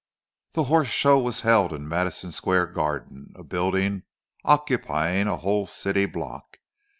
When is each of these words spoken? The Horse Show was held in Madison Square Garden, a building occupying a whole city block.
The 0.53 0.63
Horse 0.63 0.87
Show 0.87 1.19
was 1.19 1.41
held 1.41 1.71
in 1.71 1.87
Madison 1.87 2.31
Square 2.31 2.71
Garden, 2.73 3.31
a 3.35 3.43
building 3.43 4.01
occupying 4.43 5.27
a 5.27 5.37
whole 5.37 5.67
city 5.67 6.07
block. 6.07 6.57